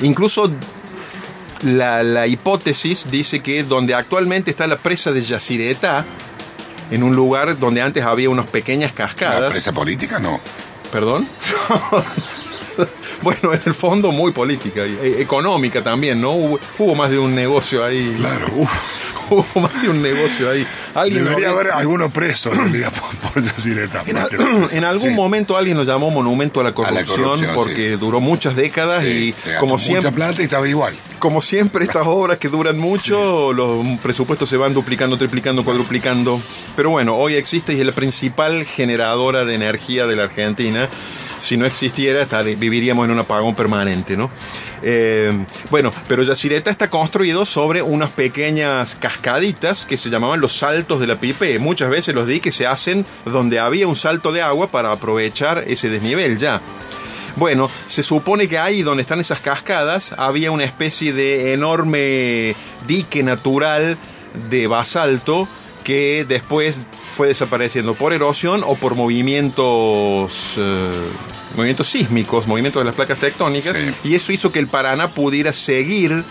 Incluso 0.00 0.50
la, 1.62 2.02
la 2.02 2.26
hipótesis 2.26 3.06
dice 3.08 3.40
que 3.40 3.62
donde 3.62 3.94
actualmente 3.94 4.50
está 4.50 4.66
la 4.66 4.76
presa 4.76 5.12
de 5.12 5.22
Yacyretá, 5.22 6.04
en 6.90 7.02
un 7.02 7.14
lugar 7.16 7.58
donde 7.58 7.82
antes 7.82 8.04
había 8.04 8.30
unas 8.30 8.46
pequeñas 8.46 8.92
¿La 8.92 8.96
cascadas. 8.96 9.50
presa 9.52 9.72
política? 9.72 10.18
No. 10.18 10.40
¿Perdón? 10.92 11.26
bueno, 13.22 13.52
en 13.54 13.60
el 13.64 13.74
fondo 13.74 14.12
muy 14.12 14.32
política 14.32 14.86
y 14.86 14.96
e- 15.02 15.22
económica 15.22 15.82
también, 15.82 16.20
¿no? 16.20 16.32
Hubo, 16.32 16.60
hubo 16.78 16.94
más 16.94 17.10
de 17.10 17.18
un 17.18 17.34
negocio 17.34 17.84
ahí. 17.84 18.14
Claro. 18.18 18.46
Uf. 18.56 18.70
Hubo 19.30 19.60
más 19.60 19.82
de 19.82 19.88
un 19.88 20.02
negocio 20.02 20.50
ahí. 20.50 20.66
Alguien 20.94 21.24
Debería 21.24 21.50
haber 21.50 21.70
algunos 21.72 22.12
presos 22.12 22.56
en 22.56 22.72
por, 22.90 23.42
al- 24.16 24.28
en 24.72 24.84
algún 24.84 25.10
Sí. 25.10 25.14
momento 25.14 25.56
alguien 25.56 25.76
lo 25.76 25.84
llamó 25.84 26.10
monumento 26.10 26.60
a 26.60 26.64
la 26.64 26.72
corrupción, 26.72 27.24
corrupción, 27.24 27.54
porque 27.54 27.90
sí. 27.92 27.96
duró 27.96 28.20
muchas 28.20 28.56
décadas 28.56 29.02
Sí, 29.02 29.08
y 29.08 29.32
se 29.32 29.56
como 29.56 29.72
mucha 29.74 29.84
siempre 29.84 30.10
plata 30.12 30.40
y 30.40 30.44
estaba 30.44 30.68
igual. 30.68 30.94
como 31.18 31.40
siempre 31.40 31.84
estas 31.84 32.06
obras 32.06 32.38
que 32.38 32.48
duran 32.48 32.78
mucho, 32.78 33.52
los 33.52 33.84
presupuestos 34.00 34.48
se 34.48 34.56
van 34.56 34.74
duplicando, 34.74 35.16
triplicando, 35.18 35.64
cuadruplicando. 35.64 36.40
Pero 36.76 36.90
bueno, 36.90 37.16
hoy 37.16 37.34
existe 37.34 37.74
y 37.74 37.80
es 37.80 37.86
la 37.86 37.92
principal 37.92 38.64
generadora 38.64 39.44
de 39.44 39.54
energía 39.54 40.06
de 40.06 40.16
la 40.16 40.24
Argentina. 40.24 40.88
Si 41.46 41.56
no 41.56 41.64
existiera, 41.64 42.26
viviríamos 42.42 43.04
en 43.04 43.12
un 43.12 43.20
apagón 43.20 43.54
permanente, 43.54 44.16
¿no? 44.16 44.28
Eh, 44.82 45.30
bueno, 45.70 45.92
pero 46.08 46.24
Yacireta 46.24 46.72
está 46.72 46.88
construido 46.88 47.46
sobre 47.46 47.82
unas 47.82 48.10
pequeñas 48.10 48.96
cascaditas 48.96 49.86
que 49.86 49.96
se 49.96 50.10
llamaban 50.10 50.40
los 50.40 50.58
saltos 50.58 50.98
de 50.98 51.06
la 51.06 51.20
Pipe. 51.20 51.60
Muchas 51.60 51.88
veces 51.88 52.16
los 52.16 52.26
diques 52.26 52.52
se 52.52 52.66
hacen 52.66 53.06
donde 53.24 53.60
había 53.60 53.86
un 53.86 53.94
salto 53.94 54.32
de 54.32 54.42
agua 54.42 54.72
para 54.72 54.90
aprovechar 54.90 55.62
ese 55.68 55.88
desnivel 55.88 56.36
ya. 56.36 56.60
Bueno, 57.36 57.70
se 57.86 58.02
supone 58.02 58.48
que 58.48 58.58
ahí 58.58 58.82
donde 58.82 59.02
están 59.02 59.20
esas 59.20 59.38
cascadas 59.38 60.16
había 60.18 60.50
una 60.50 60.64
especie 60.64 61.12
de 61.12 61.52
enorme 61.52 62.56
dique 62.88 63.22
natural 63.22 63.96
de 64.50 64.66
basalto 64.66 65.46
que 65.84 66.26
después 66.26 66.80
fue 66.90 67.28
desapareciendo 67.28 67.94
por 67.94 68.12
erosión 68.12 68.64
o 68.66 68.74
por 68.74 68.96
movimientos 68.96 70.54
eh, 70.56 70.90
movimientos 71.56 71.88
sísmicos, 71.88 72.46
movimientos 72.46 72.80
de 72.80 72.86
las 72.86 72.94
placas 72.94 73.18
tectónicas 73.18 73.74
Sí. 73.74 74.10
y 74.10 74.14
eso 74.14 74.32
hizo 74.32 74.52
que 74.52 74.58
el 74.58 74.66
Paraná 74.68 75.08
pudiera 75.08 75.52
seguir 75.52 76.22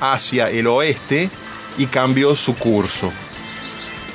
hacia 0.00 0.50
el 0.50 0.66
oeste 0.66 1.30
y 1.78 1.86
cambió 1.86 2.34
su 2.34 2.56
curso. 2.56 3.12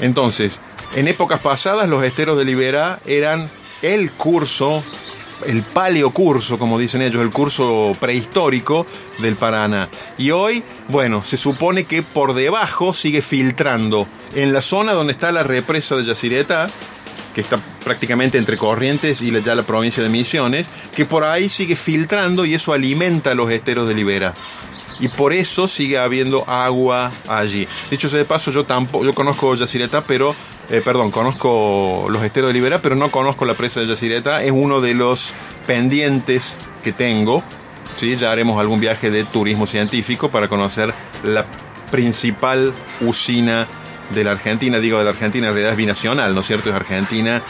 Entonces, 0.02 0.60
en 0.96 1.08
épocas 1.08 1.42
pasadas 1.42 1.90
los 1.90 2.04
esteros 2.04 2.38
de 2.38 2.46
Libera 2.46 3.00
eran 3.06 3.50
el 3.82 4.12
curso, 4.12 4.84
el 5.46 5.62
paleocurso, 5.64 6.58
como 6.60 6.78
dicen 6.80 7.02
ellos, 7.02 7.22
el 7.22 7.32
curso 7.32 7.92
prehistórico 8.00 8.86
del 9.20 9.36
Paraná. 9.36 9.90
Y 10.18 10.32
hoy, 10.32 10.64
bueno, 10.90 11.24
se 11.24 11.38
supone 11.38 11.86
que 11.86 12.04
por 12.04 12.34
debajo 12.34 12.94
sigue 12.94 13.22
filtrando. 13.22 14.08
En 14.36 14.54
la 14.54 14.62
zona 14.62 14.94
donde 14.94 15.14
está 15.14 15.32
la 15.32 15.44
represa 15.44 15.96
de 15.96 16.06
Yacireta, 16.06 16.70
que 17.38 17.42
está 17.42 17.60
prácticamente 17.84 18.40
entre 18.40 18.58
Corrientes 18.58 19.22
y 19.22 19.30
ya 19.42 19.54
la 19.54 19.62
provincia 19.62 20.02
de 20.02 20.10
Misiones, 20.10 20.68
que 20.96 21.06
por 21.06 21.24
ahí 21.24 21.50
sigue 21.50 21.76
filtrando 21.76 22.48
y 22.48 22.56
eso 22.56 22.74
alimenta 22.74 23.36
los 23.36 23.52
esteros 23.52 23.88
de 23.88 23.94
Libera. 23.94 24.34
Y 25.00 25.10
por 25.10 25.34
eso 25.34 25.68
sigue 25.68 26.00
habiendo 26.00 26.50
agua 26.50 27.12
allí. 27.28 27.68
Dicho 27.92 28.10
sea 28.10 28.18
de 28.18 28.26
paso, 28.26 28.50
yo 28.50 28.64
tampoco, 28.64 29.06
yo 29.06 29.14
conozco 29.14 29.54
Yacireta, 29.54 30.02
pero, 30.02 30.34
eh, 30.72 30.82
perdón, 30.84 31.12
conozco 31.12 32.08
los 32.10 32.24
esteros 32.24 32.48
de 32.48 32.56
Libera, 32.56 32.80
pero 32.80 32.96
no 32.96 33.12
conozco 33.12 33.46
la 33.46 33.54
presa 33.54 33.82
de 33.82 33.86
Yacireta. 33.86 34.42
Es 34.42 34.52
uno 34.52 34.82
de 34.82 34.96
los 34.96 35.32
pendientes 35.68 36.58
que 36.84 36.92
tengo. 36.92 37.44
¿sí? 37.98 38.16
Ya 38.16 38.32
haremos 38.32 38.60
algún 38.60 38.80
viaje 38.80 39.12
de 39.12 39.26
turismo 39.26 39.68
científico 39.68 40.30
para 40.30 40.48
conocer 40.48 40.92
la 41.24 41.46
principal 41.92 42.74
usina 43.02 43.68
de 44.10 44.24
la 44.24 44.32
Argentina. 44.32 44.80
Digo 44.80 44.98
de 44.98 45.04
la 45.04 45.12
Argentina, 45.12 45.48
en 45.48 45.54
realidad 45.54 45.72
es 45.72 45.78
binacional, 45.78 46.34
¿no 46.34 46.42
es 46.42 46.48
cierto? 46.48 46.70
Es 46.70 46.76
Argentina 46.76 47.42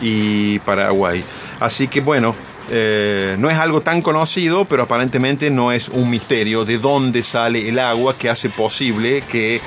y 0.00 0.58
Paraguay. 0.60 1.22
Así 1.60 1.88
que 1.88 2.00
bueno, 2.00 2.34
eh, 2.70 3.36
no 3.38 3.50
es 3.50 3.58
algo 3.58 3.80
tan 3.80 4.02
conocido, 4.02 4.64
pero 4.64 4.84
aparentemente 4.84 5.50
no 5.50 5.72
es 5.72 5.88
un 5.88 6.10
misterio 6.10 6.64
de 6.64 6.78
dónde 6.78 7.22
sale 7.22 7.68
el 7.68 7.78
agua 7.78 8.16
que 8.16 8.30
hace 8.30 8.48
posible 8.48 9.22
que 9.22 9.60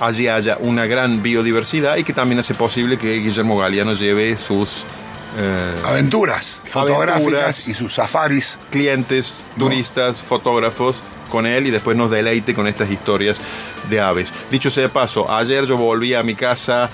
allí 0.00 0.28
haya 0.28 0.56
una 0.60 0.86
gran 0.86 1.22
biodiversidad 1.22 1.96
y 1.96 2.04
que 2.04 2.12
también 2.12 2.38
hace 2.38 2.54
posible 2.54 2.96
que 2.96 3.18
Guillermo 3.18 3.58
Galeano 3.58 3.94
lleve 3.94 4.36
sus 4.36 4.84
eh, 5.38 5.72
Aventuras 5.86 6.60
fotográficas 6.64 7.16
Aventuras. 7.16 7.68
y 7.68 7.74
sus 7.74 7.94
safaris. 7.94 8.58
clientes, 8.70 9.32
turistas, 9.58 10.20
fotógrafos 10.20 11.02
con 11.30 11.46
él 11.46 11.66
y 11.66 11.70
después 11.70 11.96
nos 11.96 12.10
deleite 12.10 12.54
con 12.54 12.66
estas 12.66 12.90
historias 12.90 13.36
de 13.88 14.00
aves. 14.00 14.32
Dicho 14.50 14.68
sea 14.70 14.84
de 14.84 14.88
paso, 14.88 15.30
ayer 15.30 15.64
yo 15.64 15.76
volví 15.76 16.14
a 16.14 16.22
mi 16.24 16.34
casa 16.34 16.90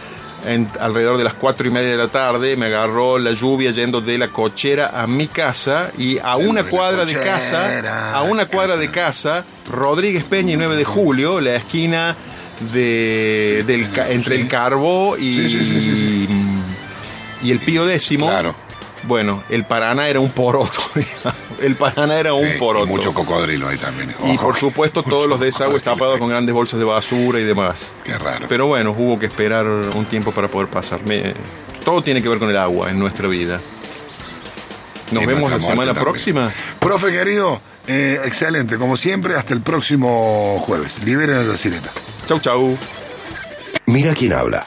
en- 0.47 0.69
alrededor 0.79 1.17
de 1.17 1.25
las 1.25 1.33
cuatro 1.35 1.67
y 1.67 1.71
media 1.71 1.89
de 1.91 1.97
la 1.97 2.09
tarde, 2.09 2.55
me 2.57 2.67
agarró 2.67 3.19
la 3.19 3.33
lluvia 3.33 3.71
yendo 3.71 4.01
de 4.03 4.19
la 4.19 4.29
cochera 4.29 4.91
a 5.03 5.07
mi 5.07 5.27
casa 5.27 5.91
y 5.97 6.19
a 6.19 6.37
una 6.37 6.63
de 6.63 6.69
cuadra 6.71 7.05
de 7.07 7.15
casa, 7.19 8.13
a 8.15 8.23
una 8.23 8.43
casa. 8.45 8.53
cuadra 8.57 8.77
de 8.77 8.91
casa, 8.91 9.45
Rodríguez 9.71 10.23
Peña 10.25 10.53
y 10.53 10.57
9 10.59 10.77
de 10.77 10.85
julio, 10.85 11.41
la 11.41 11.57
esquina 11.57 12.15
de, 12.73 13.65
del, 13.67 13.89
entre 14.11 14.37
el 14.37 14.49
Carbó 14.49 15.17
y, 15.19 15.35
Sí, 15.35 15.51
sí, 15.51 15.67
sí, 15.67 15.81
sí, 15.81 16.29
y 17.43 17.51
el 17.51 17.59
Pío 17.61 17.87
décimo. 17.87 18.27
Claro. 18.29 18.55
Bueno, 19.03 19.43
el 19.51 19.65
Paraná 19.65 20.09
era 20.09 20.19
un 20.21 20.31
poroto. 20.31 20.81
digamos. 20.95 21.35
El 21.61 21.77
Paraná 21.77 22.17
era 22.19 22.35
un 22.35 22.45
Sí, 22.45 22.53
y 22.57 22.59
poroto. 22.59 22.87
mucho 22.87 23.15
cocodrilo 23.15 23.69
ahí 23.69 23.79
también. 23.79 24.15
Y 24.27 24.37
por 24.39 24.57
supuesto 24.57 25.03
todos 25.09 25.27
los 25.27 25.39
desagües 25.39 25.83
tapados 25.83 26.19
con 26.19 26.29
grandes 26.29 26.53
bolsas 26.55 26.79
de 26.81 26.85
basura 26.87 27.39
y 27.39 27.45
demás. 27.45 27.93
Qué 28.05 28.19
raro. 28.19 28.47
Pero 28.49 28.67
bueno, 28.67 28.91
hubo 28.99 29.19
que 29.19 29.27
esperar 29.27 29.65
un 29.67 30.05
tiempo 30.07 30.33
para 30.33 30.49
poder 30.49 30.69
pasar. 30.69 31.01
Me- 31.07 31.35
todo 31.85 32.03
tiene 32.03 32.21
que 32.21 32.29
ver 32.29 32.39
con 32.39 32.51
el 32.51 32.57
agua 32.57 32.91
en 32.91 32.99
nuestra 32.99 33.29
vida. 33.29 33.61
Nos 35.13 35.23
Y 35.23 35.27
vemos 35.27 35.51
la 35.53 35.61
semana 35.61 35.87
también. 35.95 36.05
próxima. 36.05 36.51
Profe 36.81 37.13
querido, 37.13 37.61
eh, 37.87 38.21
excelente. 38.25 38.77
Como 38.77 38.97
siempre, 38.97 39.37
hasta 39.37 39.55
el 39.55 39.61
próximo 39.61 40.59
jueves. 40.67 41.01
Liberen 41.05 41.37
a 41.37 41.43
la 41.43 41.57
sireta. 41.57 41.91
Chau, 42.27 42.41
chau. 42.41 42.77
Mira 43.87 44.15
quién 44.15 44.33
habla. 44.33 44.65